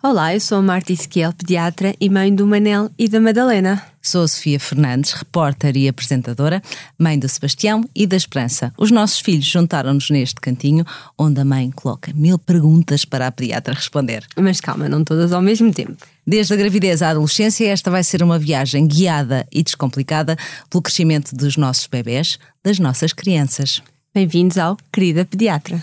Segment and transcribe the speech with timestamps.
[0.00, 3.82] Olá, eu sou a Marta Esquiel, pediatra e mãe do Manel e da Madalena.
[4.00, 6.62] Sou a Sofia Fernandes, repórter e apresentadora,
[6.96, 8.72] mãe do Sebastião e da Esperança.
[8.78, 10.84] Os nossos filhos juntaram-nos neste cantinho,
[11.18, 14.24] onde a mãe coloca mil perguntas para a pediatra responder.
[14.36, 15.96] Mas calma, não todas ao mesmo tempo.
[16.24, 20.38] Desde a gravidez à adolescência, esta vai ser uma viagem guiada e descomplicada
[20.70, 23.82] pelo crescimento dos nossos bebés, das nossas crianças.
[24.14, 25.82] Bem-vindos ao Querida Pediatra.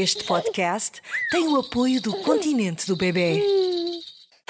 [0.00, 3.38] Este podcast tem o apoio do Continente do Bebê.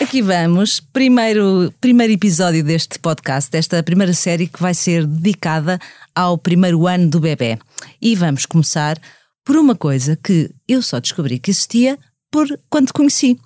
[0.00, 5.76] Aqui vamos, primeiro, primeiro episódio deste podcast, desta primeira série que vai ser dedicada
[6.14, 7.58] ao primeiro ano do bebê.
[8.00, 8.96] E vamos começar
[9.44, 11.98] por uma coisa que eu só descobri que existia
[12.30, 13.36] por quando conheci.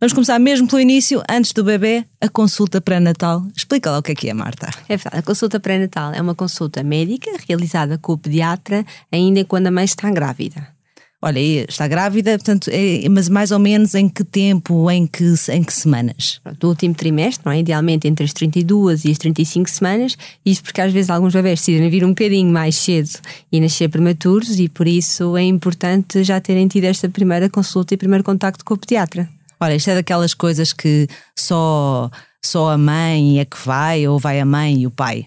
[0.00, 3.46] Vamos começar mesmo pelo início, antes do bebê, a consulta pré-natal.
[3.54, 4.70] Explica lá o que é que é, Marta.
[4.88, 9.66] É verdade, a consulta pré-natal é uma consulta médica realizada com o pediatra ainda quando
[9.66, 10.79] a mãe está grávida
[11.22, 15.62] olha, está grávida, portanto, é, mas mais ou menos em que tempo, em que, em
[15.62, 16.40] que semanas?
[16.58, 17.60] Do último trimestre, não é?
[17.60, 21.90] Idealmente entre as 32 e as 35 semanas, isso porque às vezes alguns bebés decidem
[21.90, 23.18] vir um bocadinho mais cedo
[23.52, 27.96] e nascer prematuros e por isso é importante já terem tido esta primeira consulta e
[27.96, 29.28] primeiro contacto com o pediatra.
[29.60, 31.06] Olha, isto é daquelas coisas que
[31.38, 32.10] só,
[32.42, 35.26] só a mãe é que vai ou vai a mãe e o pai?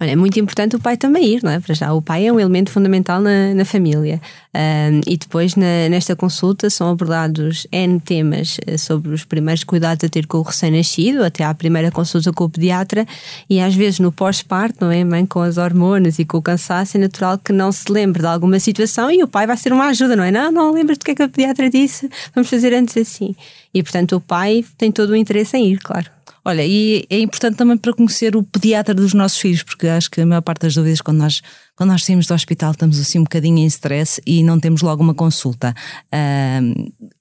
[0.00, 1.60] Olha, é muito importante o pai também ir, não é?
[1.60, 4.20] Para já, o pai é um elemento fundamental na, na família.
[4.52, 10.02] Um, e depois, na, nesta consulta, são abordados N temas eh, sobre os primeiros cuidados
[10.02, 13.06] a ter com o recém-nascido, até à primeira consulta com o pediatra,
[13.48, 15.04] e às vezes no pós-parto, não é?
[15.04, 18.26] Mãe com as hormonas e com o cansaço, é natural que não se lembre de
[18.26, 20.32] alguma situação e o pai vai ser uma ajuda, não é?
[20.32, 23.36] Não, não lembras do que é que a pediatra disse, vamos fazer antes assim.
[23.72, 26.10] E portanto, o pai tem todo o interesse em ir, claro.
[26.44, 30.20] Olha, e é importante também para conhecer o pediatra dos nossos filhos, porque acho que
[30.22, 31.42] a maior parte das dúvidas, quando nós,
[31.76, 35.02] quando nós saímos do hospital, estamos assim um bocadinho em stress e não temos logo
[35.02, 35.74] uma consulta.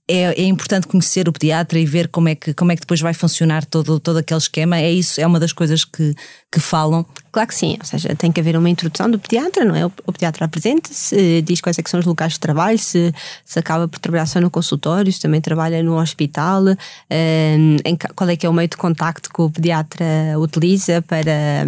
[0.09, 3.00] É, é, importante conhecer o pediatra e ver como é que, como é que depois
[3.00, 4.78] vai funcionar todo, todo aquele esquema.
[4.78, 6.16] É isso, é uma das coisas que,
[6.52, 7.06] que falam.
[7.31, 9.86] Claro que sim, ou seja, tem que haver uma introdução do pediatra, não é?
[9.86, 13.14] O, o pediatra apresenta-se, diz quais é são os locais de trabalho, se,
[13.46, 18.30] se acaba por trabalhar só no consultório, se também trabalha no hospital, um, em, qual
[18.30, 20.06] é que é o meio de contacto que o pediatra
[20.40, 21.66] utiliza para,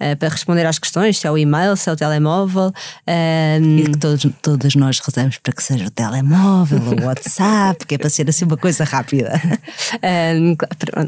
[0.00, 2.72] uh, para responder às questões, se é o e-mail, se é o telemóvel.
[3.06, 7.94] Um, e que todos, todas nós rezamos para que seja o telemóvel, o WhatsApp, que
[7.94, 9.32] é para ser assim uma coisa rápida.
[9.96, 10.56] Um,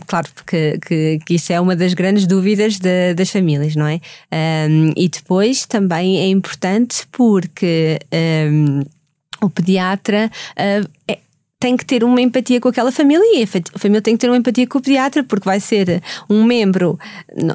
[0.07, 4.01] claro, porque que, que isso é uma das grandes dúvidas de, das famílias não é?
[4.69, 7.99] Um, e depois também é importante porque
[8.51, 8.83] um,
[9.41, 11.19] o pediatra uh, é,
[11.61, 14.37] tem que ter uma empatia com aquela família e a família tem que ter uma
[14.37, 16.99] empatia com o pediatra, porque vai ser um membro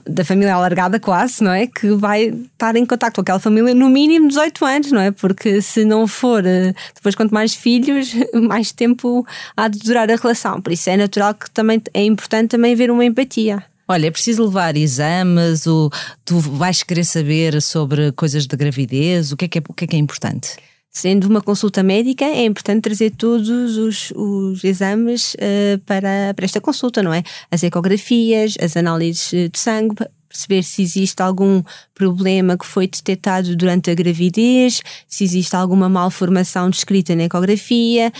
[0.05, 1.67] da família alargada quase, não é?
[1.67, 5.11] Que vai estar em contato com aquela família no mínimo 18 anos, não é?
[5.11, 9.25] Porque se não for, eh, depois quanto mais filhos, mais tempo
[9.55, 10.61] há de durar a relação.
[10.61, 13.63] Por isso é natural que também é importante também haver uma empatia.
[13.87, 15.89] Olha, é preciso levar exames, ou
[16.25, 19.85] tu vais querer saber sobre coisas de gravidez, o que é que é, o que
[19.85, 20.57] é, que é importante?
[20.95, 26.61] Sendo uma consulta médica, é importante trazer todos os, os exames uh, para, para esta
[26.61, 27.23] consulta, não é?
[27.49, 29.95] As ecografias, as análises de sangue,
[30.33, 36.69] perceber se existe algum problema que foi detectado durante a gravidez, se existe alguma malformação
[36.69, 38.11] descrita na ecografia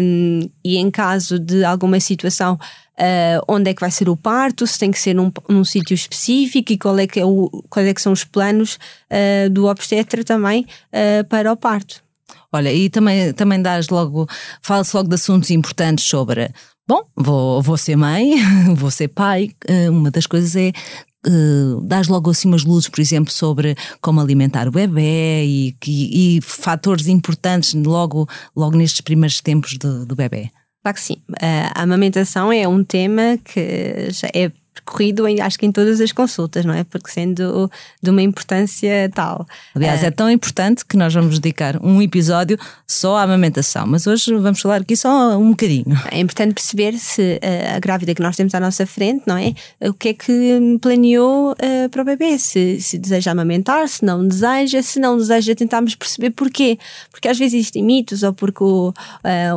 [0.00, 2.58] um, e em caso de alguma situação
[3.00, 5.94] uh, onde é que vai ser o parto, se tem que ser num, num sítio
[5.94, 8.78] específico e qual é, que é o, qual é que são os planos
[9.10, 12.02] uh, do obstetra também uh, para o parto.
[12.52, 14.28] Olha, e também, também dás logo,
[14.60, 16.50] fala-se logo de assuntos importantes sobre
[16.86, 18.34] Bom, vou, vou ser mãe,
[18.74, 19.50] vou ser pai.
[19.88, 20.72] Uma das coisas é
[21.26, 26.38] Uh, dás logo assim umas luzes, por exemplo, sobre como alimentar o bebê e, e,
[26.38, 30.50] e fatores importantes logo, logo nestes primeiros tempos do, do bebê.
[30.82, 31.16] Claro que sim.
[31.74, 36.12] A amamentação é um tema que já é percorrido em, acho que em todas as
[36.12, 36.84] consultas, não é?
[36.84, 37.70] Porque sendo
[38.02, 39.46] de uma importância tal.
[39.74, 44.06] Aliás, uh, é tão importante que nós vamos dedicar um episódio só à amamentação, mas
[44.06, 46.00] hoje vamos falar aqui só um bocadinho.
[46.10, 49.54] É importante perceber se uh, a grávida que nós temos à nossa frente, não é?
[49.80, 52.38] O que é que planeou uh, para o bebê?
[52.38, 56.78] Se, se deseja amamentar, se não deseja, se não deseja, tentarmos perceber porquê.
[57.10, 58.92] Porque às vezes existem mitos, ou porque o,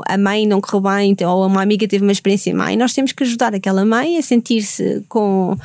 [0.07, 3.12] a mãe não correu bem, ou uma amiga teve uma experiência má, e nós temos
[3.12, 5.58] que ajudar aquela mãe a sentir-se com uh,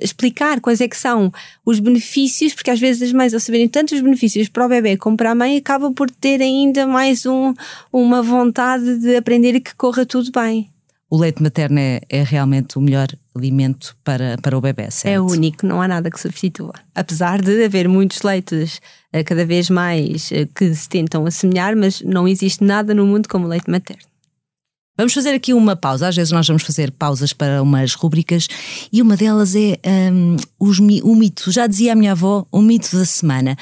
[0.00, 1.32] explicar quais é que são
[1.64, 4.96] os benefícios, porque às vezes as mães, ao saberem tanto os benefícios para o bebê
[4.96, 7.54] como para a mãe, acabam por ter ainda mais um,
[7.92, 10.68] uma vontade de aprender e que corra tudo bem.
[11.10, 15.14] O leite materno é, é realmente o melhor alimento para, para o bebê, certo?
[15.14, 16.72] É o único, não há nada que substitua.
[16.94, 18.80] Apesar de haver muitos leites
[19.14, 23.44] uh, cada vez mais que se tentam assemelhar, mas não existe nada no mundo como
[23.44, 24.11] o leite materno.
[24.94, 26.08] Vamos fazer aqui uma pausa.
[26.08, 28.46] Às vezes nós vamos fazer pausas para umas rubricas
[28.92, 29.78] e uma delas é
[30.12, 31.50] um, os, o mito.
[31.50, 33.56] Já dizia a minha avó, o mito da semana.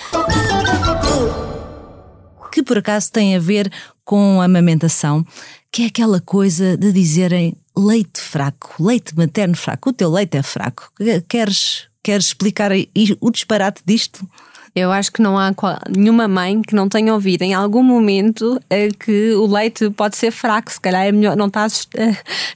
[2.50, 3.71] Que por acaso tem a ver
[4.05, 5.25] com a amamentação,
[5.71, 9.91] que é aquela coisa de dizerem leite fraco, leite materno fraco.
[9.91, 10.91] O teu leite é fraco.
[11.29, 12.73] Queres, queres explicar
[13.21, 14.29] o disparate disto?
[14.75, 15.52] Eu acho que não há
[15.88, 20.31] nenhuma mãe que não tenha ouvido em algum momento eh, que o leite pode ser
[20.31, 21.69] fraco, se calhar é melhor não está a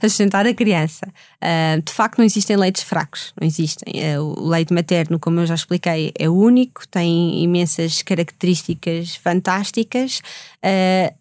[0.09, 1.07] sustentar a criança.
[1.41, 3.93] Uh, de facto, não existem leites fracos, não existem.
[4.17, 10.21] Uh, o leite materno, como eu já expliquei, é único, tem imensas características fantásticas,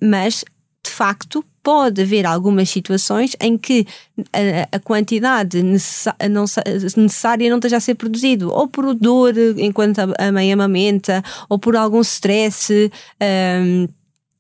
[0.01, 0.45] mas
[0.85, 3.87] de facto pode haver algumas situações em que
[4.33, 10.53] a, a quantidade necessária não esteja a ser produzido, ou por dor enquanto a mãe
[10.53, 12.91] amamenta, ou por algum stress.
[13.21, 13.89] Um,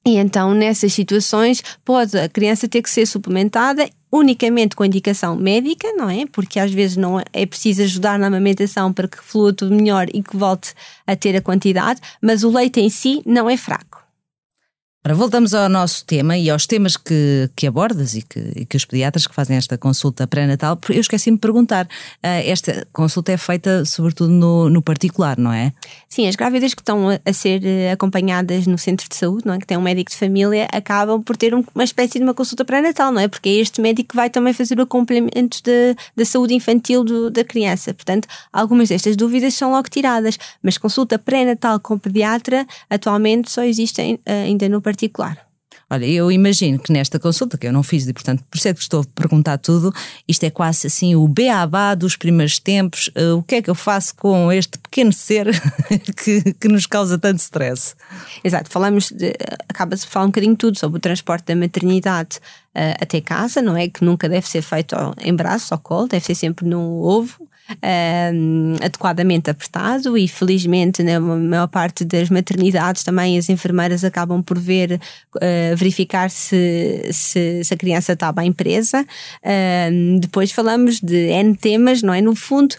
[0.07, 5.91] e então, nessas situações, pode a criança ter que ser suplementada unicamente com indicação médica,
[5.95, 6.27] não é?
[6.27, 10.07] Porque às vezes não é, é preciso ajudar na amamentação para que flua tudo melhor
[10.13, 10.75] e que volte
[11.07, 14.04] a ter a quantidade, mas o leite em si não é fraco.
[15.07, 18.75] Ora, voltamos ao nosso tema e aos temas que, que abordas e que, e que
[18.75, 20.79] os pediatras que fazem esta consulta pré-natal.
[20.89, 21.89] Eu esqueci-me de perguntar, uh,
[22.23, 25.75] esta consulta é feita sobretudo no, no, particular, não é?
[26.09, 29.59] Sim, as grávidas que estão a, ser eh, acompanhadas no centro de saúde, não é?
[29.59, 32.65] que têm um médico de família, acabam por ter um, uma espécie de uma consulta
[32.65, 33.29] pré-natal, não é?
[33.29, 35.61] Porque é este médico que vai também fazer o acompanhamento
[36.17, 37.93] da saúde infantil do, da criança.
[37.93, 44.15] Portanto, algumas destas dúvidas são logo tiradas, mas consulta pré-natal com pediatra atualmente só existem
[44.15, 45.45] uh, ainda no particular particular.
[45.91, 48.75] Olha, eu imagino que nesta consulta, que eu não fiz e portanto por isso é
[48.75, 49.93] que estou a perguntar tudo,
[50.27, 53.75] isto é quase assim o beabá dos primeiros tempos, uh, o que é que eu
[53.75, 55.47] faço com este pequeno ser
[56.25, 57.95] que, que nos causa tanto stress?
[58.43, 59.13] Exato, falamos,
[59.69, 62.39] acaba-se falar um bocadinho tudo sobre o transporte da maternidade
[62.75, 63.87] uh, até casa, não é?
[63.89, 68.85] Que nunca deve ser feito em braço ou colo, deve ser sempre no ovo uh,
[68.85, 75.01] adequadamente apertado e felizmente na maior parte das maternidades também as enfermeiras acabam por ver,
[75.37, 79.03] uh, verificar se, se, se, a criança está bem presa.
[79.43, 82.21] Uh, depois falamos de N temas, não é?
[82.21, 82.75] No fundo,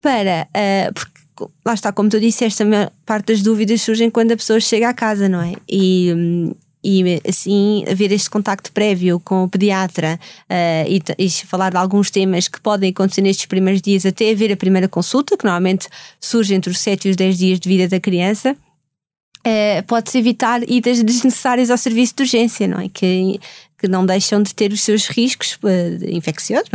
[0.00, 0.48] para.
[0.50, 1.20] Uh, porque
[1.64, 4.88] lá está, como tu disseste, a maior parte das dúvidas surgem quando a pessoa chega
[4.88, 5.54] à casa, não é?
[5.68, 10.18] E, um, e assim haver este contacto prévio com o pediatra
[10.48, 14.52] uh, e, e, falar de alguns temas que podem acontecer nestes primeiros dias até haver
[14.52, 15.88] a primeira consulta, que normalmente
[16.18, 18.56] surge entre os 7 e os 10 dias de vida da criança.
[19.40, 22.90] Uh, pode-se evitar idas desnecessárias ao serviço de urgência, não é?
[22.90, 23.40] Que
[23.80, 26.68] que não deixam de ter os seus riscos uh, infecciosos,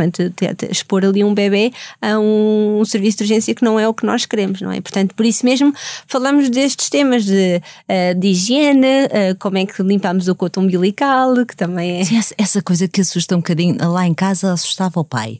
[0.68, 1.72] expor ali um bebê
[2.02, 4.80] a um, serviço de urgência que não é o que nós queremos, não é?
[4.80, 5.72] Portanto, por isso mesmo
[6.08, 11.46] falamos destes temas de, uh, de higiene, uh, como é que limpamos o coto umbilical,
[11.46, 12.04] que também é.
[12.04, 15.38] Sim, essa coisa que assusta um bocadinho, lá em casa assustava o pai.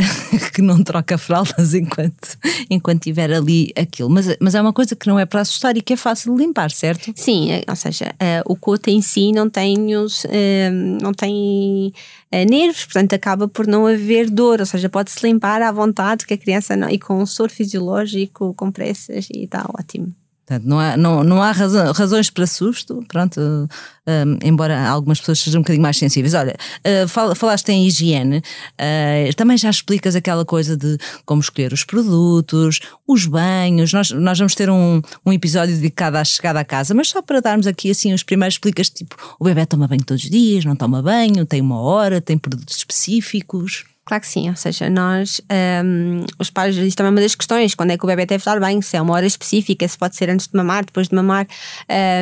[0.52, 2.36] que não troca fraldas enquanto,
[2.68, 4.10] enquanto tiver ali aquilo.
[4.10, 6.42] Mas, mas é uma coisa que não é para assustar e que é fácil de
[6.42, 7.12] limpar, certo?
[7.14, 10.28] Sim, é, ou seja, uh, o coto em si não tem, os, uh,
[11.00, 11.92] não tem
[12.32, 16.34] uh, nervos, portanto acaba por não haver dor, ou seja, pode-se limpar à vontade que
[16.34, 20.14] a criança não, e com um soro fisiológico, compressas e está ótimo.
[20.46, 25.60] Portanto, não há, não, não há razões para susto, pronto, um, embora algumas pessoas sejam
[25.60, 26.34] um bocadinho mais sensíveis.
[26.34, 26.54] Olha,
[26.86, 31.82] uh, fal, falaste em higiene, uh, também já explicas aquela coisa de como escolher os
[31.82, 33.90] produtos, os banhos.
[33.94, 37.40] Nós, nós vamos ter um, um episódio dedicado à chegada à casa, mas só para
[37.40, 40.76] darmos aqui assim os primeiros explicas, tipo, o bebê toma banho todos os dias, não
[40.76, 43.84] toma banho, tem uma hora, tem produtos específicos.
[44.06, 45.40] Claro que sim, ou seja, nós,
[45.82, 48.42] um, os pais, isto também é uma das questões, quando é que o bebê deve
[48.42, 51.14] estar bem, se é uma hora específica, se pode ser antes de mamar, depois de
[51.14, 51.46] mamar,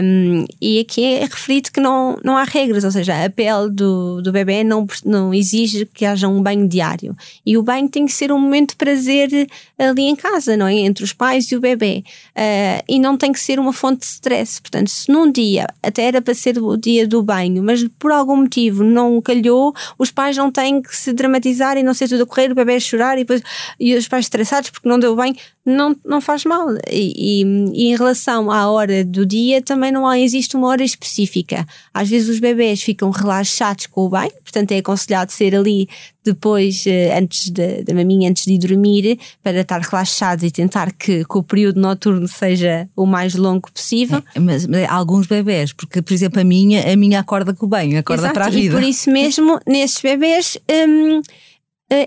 [0.01, 4.23] um, e aqui é referido que não, não há regras, ou seja, a pele do,
[4.23, 8.13] do bebê não, não exige que haja um banho diário, e o banho tem que
[8.13, 10.75] ser um momento de prazer ali em casa, não é?
[10.75, 12.05] Entre os pais e o bebê,
[12.37, 16.05] uh, e não tem que ser uma fonte de stress, portanto, se num dia, até
[16.05, 20.37] era para ser o dia do banho, mas por algum motivo não calhou, os pais
[20.37, 22.81] não têm que se dramatizar chorar e não sei tudo a correr, o bebê a
[22.81, 23.43] chorar e, depois,
[23.79, 26.69] e os pais estressados porque não deu bem, não, não faz mal.
[26.91, 30.85] E, e, e, em relação à hora do dia, também não há, existe uma hora
[30.85, 31.67] específica.
[31.93, 35.89] Às vezes os bebés ficam relaxados com o banho, portanto é aconselhado ser ali
[36.25, 41.39] depois, eh, antes da maminha, antes de dormir, para estar relaxados e tentar que, que,
[41.39, 44.23] o período noturno seja o mais longo possível.
[44.35, 47.69] É, mas, mas, alguns bebés, porque por exemplo a minha, a minha acorda com o
[47.69, 48.67] banho, acorda Exato, para a vida.
[48.67, 50.57] E por isso mesmo, nesses bebés.
[50.71, 51.23] Hum,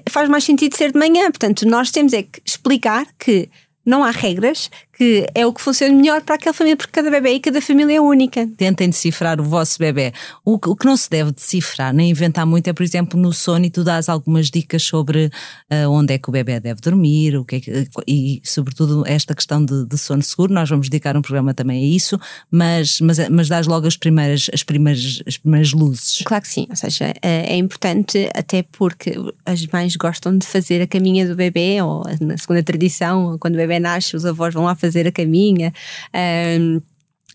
[0.10, 1.26] faz mais sentido ser de manhã.
[1.32, 3.50] Portanto, nós temos é que explicar que
[3.86, 7.34] não há regras, que é o que funciona melhor para aquela família, porque cada bebê
[7.34, 8.48] e cada família é única.
[8.58, 10.14] Tentem decifrar o vosso bebê.
[10.44, 13.34] O que, o que não se deve decifrar, nem inventar muito, é, por exemplo, no
[13.34, 17.36] sono e tu dás algumas dicas sobre uh, onde é que o bebê deve dormir,
[17.36, 20.54] o que, é que e, sobretudo, esta questão de, de, sono seguro.
[20.54, 24.50] Nós vamos dedicar um programa também a isso, mas, mas, mas dás logo as primeiras,
[24.54, 26.22] as, primeiras, as primeiras luzes.
[26.24, 29.14] Claro que sim, ou seja, é, é importante até porque
[29.46, 33.58] as mães gostam de fazer a caminha do bebê, ou na segunda tradição, quando o
[33.58, 35.74] bebê nasce, os avós vão lá fazer a caminha.
[36.60, 36.82] Um,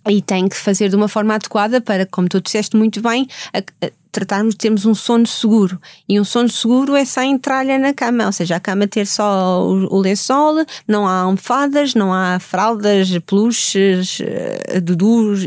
[0.09, 3.59] e tem que fazer de uma forma adequada para, como tu disseste muito bem, a,
[3.87, 5.81] a, tratarmos de termos um sono seguro.
[6.09, 9.63] E um sono seguro é sem tralha na cama, ou seja, a cama ter só
[9.63, 15.45] o, o lençol, não há almofadas, não há fraldas, peluches, uh, dudus,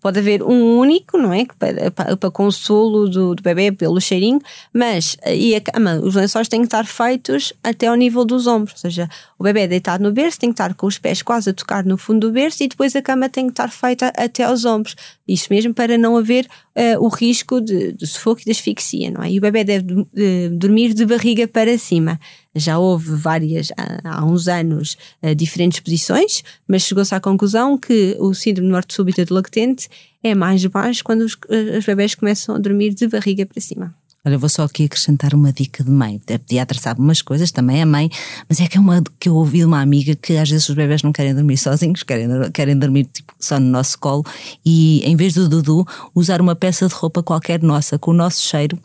[0.00, 1.46] pode haver um único, não é?
[1.58, 4.40] Para, para, para consolo do, do bebê pelo cheirinho,
[4.72, 8.74] mas e a cama, os lençóis têm que estar feitos até ao nível dos ombros,
[8.74, 9.08] ou seja,
[9.38, 11.98] o bebê deitado no berço tem que estar com os pés quase a tocar no
[11.98, 14.96] fundo do berço e depois a cama tem que estar feita até aos ombros.
[15.26, 19.22] Isso mesmo para não haver uh, o risco de, de sufoco e de asfixia, não
[19.22, 19.32] é?
[19.32, 22.20] E o bebê deve de, dormir de barriga para cima.
[22.54, 28.16] Já houve várias, há, há uns anos, uh, diferentes posições, mas chegou-se à conclusão que
[28.18, 29.88] o síndrome de morte súbita do lactente
[30.22, 31.36] é mais baixo quando os,
[31.78, 33.94] os bebés começam a dormir de barriga para cima.
[34.26, 36.20] Olha, vou só aqui acrescentar uma dica de mãe.
[36.26, 38.10] A pediatra sabe umas coisas, também a mãe,
[38.48, 40.74] mas é que é uma que eu ouvi de uma amiga que às vezes os
[40.74, 44.26] bebés não querem dormir sozinhos, querem, querem dormir tipo, só no nosso colo
[44.64, 48.42] e em vez do Dudu, usar uma peça de roupa qualquer nossa com o nosso
[48.42, 48.76] cheiro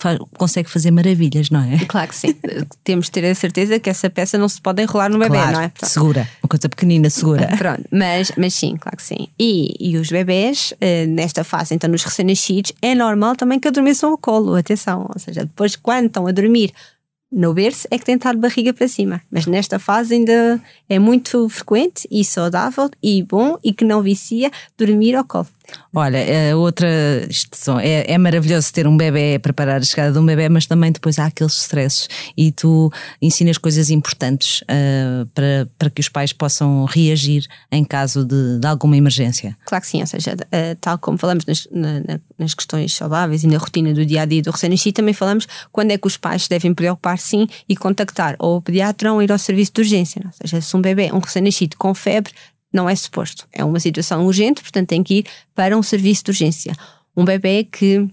[0.00, 1.78] faz, consegue fazer maravilhas, não é?
[1.86, 2.34] Claro que sim.
[2.82, 5.52] Temos de ter a certeza que essa peça não se pode enrolar no bebê, claro,
[5.52, 5.68] não é?
[5.68, 5.90] Pronto.
[5.90, 7.48] Segura, uma coisa pequenina, segura.
[7.58, 9.28] Pronto, mas, mas sim, claro que sim.
[9.38, 14.10] E, e os bebés, eh, nesta fase, então nos recém-nascidos, é normal também que adormeçam
[14.10, 15.06] ao colo, atenção.
[15.12, 16.72] Ou seja, depois quando estão a dormir
[17.30, 19.22] no berço é que tem de estar de barriga para cima.
[19.30, 24.50] Mas nesta fase ainda é muito frequente e saudável e bom e que não vicia
[24.76, 25.46] dormir ao colo.
[25.92, 26.88] Olha, é outra
[27.82, 31.18] é, é maravilhoso ter um bebê, preparar a chegada de um bebê, mas também depois
[31.18, 36.84] há aqueles stresses e tu ensinas coisas importantes uh, para, para que os pais possam
[36.84, 39.56] reagir em caso de, de alguma emergência.
[39.66, 43.46] Claro que sim, ou seja, uh, tal como falamos nas, na, nas questões saudáveis e
[43.48, 46.46] na rotina do dia a dia do recém-nascido, também falamos quando é que os pais
[46.46, 50.22] devem preocupar sim e contactar ou o pediatra ou ir ao serviço de urgência.
[50.24, 52.32] Ou seja, se um bebê, um recém-nascido com febre,
[52.72, 53.46] não é suposto.
[53.52, 56.76] É uma situação urgente, portanto tem que ir para um serviço de urgência.
[57.16, 58.08] Um bebê que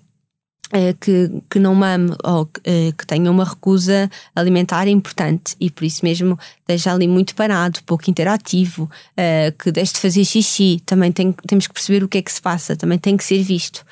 [0.74, 5.72] eh, que, que não mame ou eh, que tenha uma recusa alimentar é importante e
[5.72, 10.82] por isso mesmo esteja ali muito parado, pouco interativo, eh, que deixe de fazer xixi,
[10.86, 13.42] também tem, temos que perceber o que é que se passa, também tem que ser
[13.44, 13.86] visto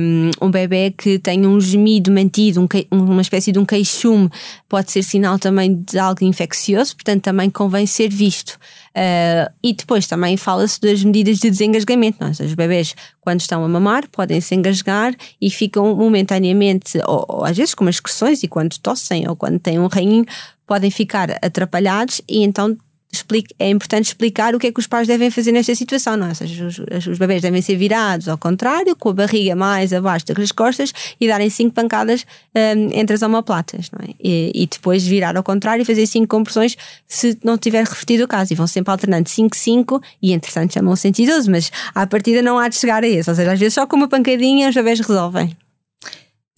[0.00, 4.28] um, um bebê que tem um gemido mantido, um uma espécie de um queixume,
[4.68, 8.58] pode ser sinal também de algo infeccioso, portanto também convém ser visto.
[8.90, 12.18] Uh, e depois também fala-se das medidas de desengasgamento.
[12.20, 12.28] Não?
[12.28, 12.30] É?
[12.30, 17.56] Os bebés, quando estão a mamar, podem se engasgar e ficam momentaneamente, ou, ou às
[17.56, 20.24] vezes com umas excreções, e quando tossem ou quando têm um rainho,
[20.66, 22.76] podem ficar atrapalhados e então
[23.12, 26.26] explique, é importante explicar o que é que os pais devem fazer nesta situação, não
[26.26, 26.28] é?
[26.30, 30.26] Ou seja, os, os bebés devem ser virados ao contrário, com a barriga mais abaixo
[30.26, 32.24] das costas e darem cinco pancadas
[32.54, 34.14] um, entre as omoplatas, não é?
[34.22, 36.76] E, e, depois virar ao contrário e fazer cinco compressões
[37.06, 38.52] se não tiver revertido o caso.
[38.52, 42.68] E vão sempre alternando 5, 5 e entretanto chamam 112, mas à partida não há
[42.68, 43.28] de chegar a esse.
[43.28, 45.56] Ou seja, às vezes só com uma pancadinha os bebés resolvem.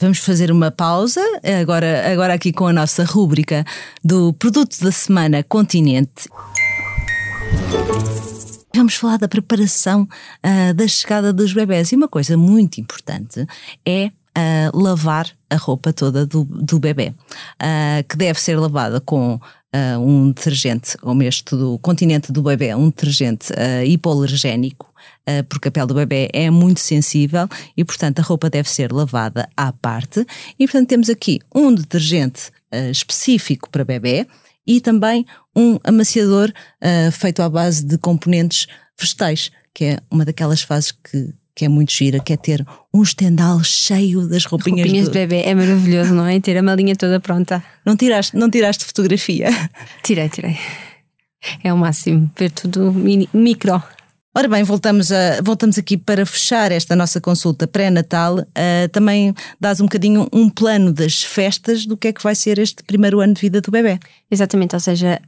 [0.02, 1.21] Vamos fazer uma pausa,
[1.61, 3.64] agora, agora aqui com a nossa rúbrica
[4.02, 6.28] do produto da semana Continente.
[8.75, 11.92] Vamos falar da preparação uh, da chegada dos bebés.
[11.92, 13.47] E uma coisa muito importante
[13.87, 17.12] é uh, lavar a roupa toda do, do bebê,
[17.61, 22.75] uh, que deve ser lavada com uh, um detergente, como este do continente do bebê,
[22.75, 24.93] um detergente uh, hipoalergénico,
[25.49, 29.49] porque a pele do bebê é muito sensível e, portanto, a roupa deve ser lavada
[29.57, 30.27] à parte.
[30.59, 32.51] E, portanto, temos aqui um detergente
[32.91, 34.27] específico para bebê
[34.67, 35.25] e também
[35.55, 36.53] um amaciador
[37.12, 38.67] feito à base de componentes
[38.99, 43.02] vegetais, que é uma daquelas fases que que é muito gira, que é ter um
[43.02, 45.12] estendal cheio das roupinhas, Roupinhas do...
[45.12, 46.40] de bebê é maravilhoso, não é?
[46.40, 47.62] Ter a malinha toda pronta.
[47.85, 49.49] Não tiraste, não tiraste fotografia?
[50.02, 50.56] Tirei, tirei.
[51.62, 53.82] É o máximo, ver tudo mini- micro.
[54.35, 58.39] Ora bem, voltamos, a, voltamos aqui para fechar esta nossa consulta pré-natal.
[58.55, 62.59] Ah, também dás um bocadinho um plano das festas do que é que vai ser
[62.59, 63.99] este primeiro ano de vida do bebê.
[64.31, 65.21] Exatamente, ou seja,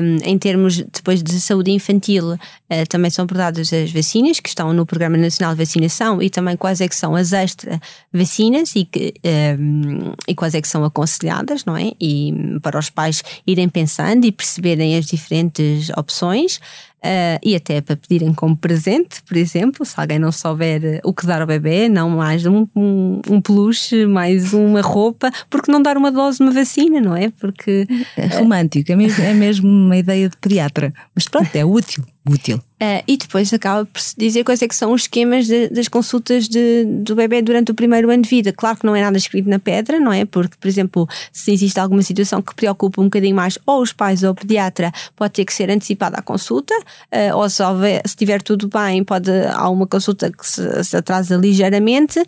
[0.00, 2.38] hum, em termos depois de saúde infantil,
[2.70, 6.56] eh, também são abordadas as vacinas que estão no Programa Nacional de Vacinação e também
[6.56, 7.80] quais é que são as extra
[8.12, 9.12] vacinas e, que,
[9.58, 11.90] hum, e quais é que são aconselhadas, não é?
[12.00, 16.60] E para os pais irem pensando e perceberem as diferentes opções.
[17.04, 21.12] Eh, e até para pedirem como presente, por exemplo, se alguém não souber eh, o
[21.12, 25.82] que dar ao bebê, não mais um, um, um peluche, mais uma roupa, porque não
[25.82, 27.30] dar uma dose de uma vacina, não é?
[27.30, 30.92] Porque É romântico, é mesmo, é mesmo uma ideia de pediatra.
[31.14, 32.58] Mas pronto, é útil, útil.
[32.80, 35.86] Uh, e depois acaba por se dizer quais é que são os esquemas de- das
[35.86, 38.52] consultas de- do bebê durante o primeiro ano de vida.
[38.52, 40.24] Claro que não é nada escrito na pedra, não é?
[40.24, 44.22] Porque, por exemplo, se existe alguma situação que preocupa um bocadinho mais ou os pais
[44.24, 48.16] ou o pediatra, pode ter que ser antecipada a consulta, uh, ou se, houver, se
[48.16, 52.24] tiver tudo bem, pode há uma consulta que se, se atrasa ligeiramente, uh,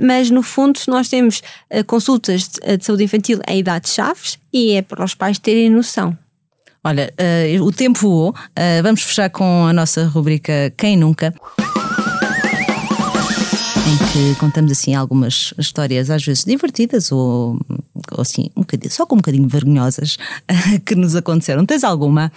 [0.00, 1.42] mas no fundo, se nós temos
[1.86, 6.16] consultas de, de saúde infantil em idades chaves, e é para os pais terem noção.
[6.84, 8.34] Olha, eh, o tempo voou.
[8.56, 11.32] Eh, vamos fechar com a nossa rubrica Quem Nunca.
[13.86, 17.56] Em que contamos assim algumas histórias, às vezes divertidas ou,
[18.10, 20.16] ou assim, um bocadinho, só com um bocadinho vergonhosas
[20.84, 21.64] que nos aconteceram.
[21.64, 22.32] Tens alguma?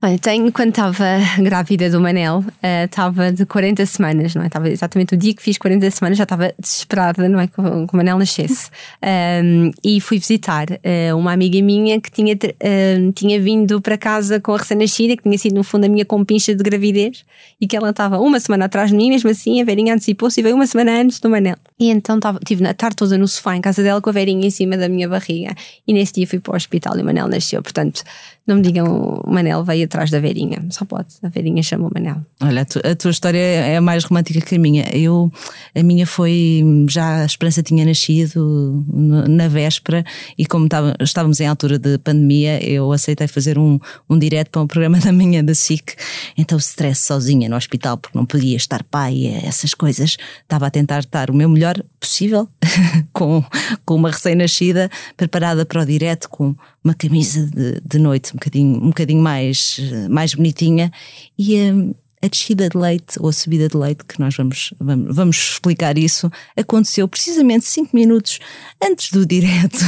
[0.00, 1.04] Olha, tenho, quando estava
[1.42, 4.46] grávida do Manel, eh, estava de 40 semanas, não é?
[4.46, 7.48] Estava exatamente o dia que fiz 40 semanas, já estava desesperada, não é?
[7.48, 8.70] Que, o- Manel nascesse.
[9.02, 14.38] Ahm, e fui visitar eh, uma amiga minha que tinha, ahm, tinha vindo para casa
[14.38, 17.24] com a recém-nascida, que tinha sido no fundo a minha compincha de gravidez,
[17.60, 20.44] e que ela estava uma semana atrás de mim, mesmo assim, a Verinha antecipou-se e
[20.44, 21.56] veio uma semana antes do Manel.
[21.76, 24.46] E então estava, tive na tarde toda no sofá em casa dela com a Verinha
[24.46, 25.52] em cima da minha barriga.
[25.88, 27.60] E nesse dia fui para o hospital e o Manel nasceu.
[27.62, 28.04] Portanto,
[28.48, 30.64] não me digam o Manel veio atrás da Verinha.
[30.70, 31.08] Só pode.
[31.22, 32.16] A Verinha chamou o Manel.
[32.42, 34.84] Olha, a tu- a tua história é mais romântica que a minha.
[34.92, 35.30] Eu,
[35.74, 40.04] a minha foi já a Esperança tinha nascido no- na véspera
[40.36, 43.78] e como estava- estávamos em altura de pandemia, eu aceitei fazer um,
[44.08, 45.94] um direto para um programa da manhã da SIC.
[46.36, 50.16] Então, stress sozinha no hospital porque não podia estar pai, essas coisas.
[50.42, 52.48] Estava a tentar estar o meu melhor possível
[53.12, 53.44] com,
[53.84, 58.88] com uma recém-nascida preparada para o direto com uma camisa de, de noite bocadinho, um
[58.88, 59.78] bocadinho mais,
[60.10, 60.90] mais bonitinha
[61.38, 65.14] e hum, a descida de leite ou a subida de leite, que nós vamos, vamos,
[65.14, 68.40] vamos explicar isso, aconteceu precisamente 5 minutos
[68.82, 69.78] antes do direto.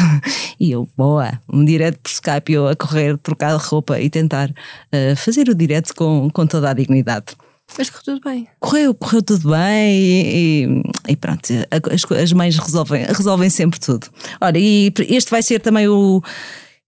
[0.61, 4.49] E eu, boa, um direto por Skype, eu a correr, trocar de roupa e tentar
[4.93, 7.27] eh, fazer o direto com, com toda a dignidade.
[7.77, 8.47] Mas correu tudo bem.
[8.61, 10.83] Correu, correu tudo bem e, e-
[11.13, 14.07] e pronto, a- as, as mães resolvem, resolvem sempre tudo.
[14.41, 16.23] Ora, e este vai ser também o.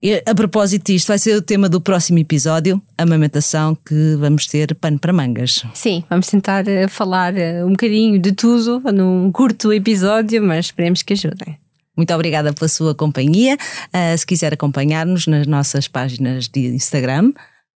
[0.02, 4.46] e A propósito disto, vai ser o tema do próximo episódio, a amamentação, que vamos
[4.46, 5.64] ter pano para mangas.
[5.74, 11.02] Sim, vamos tentar eh, falar eh, um bocadinho de tudo num curto episódio, mas esperemos
[11.02, 11.56] que ajudem.
[11.96, 13.56] Muito obrigada pela sua companhia.
[13.92, 17.32] Ah, se quiser acompanhar-nos nas nossas páginas de Instagram,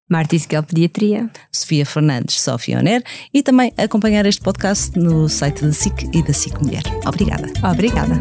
[0.09, 1.29] Marta Isquel Pediatria.
[1.53, 6.33] Sofia Fernandes, Sofia Oner, e também acompanhar este podcast no site da SIC e da
[6.33, 6.83] SIC Mulher.
[7.05, 7.53] Obrigada.
[7.63, 8.21] Obrigada.